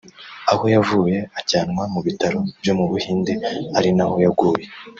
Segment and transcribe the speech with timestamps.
[0.51, 3.33] aho yavuye ajyanwa mu bitaro byo mu Buhinde
[3.77, 4.65] ari naho yaguye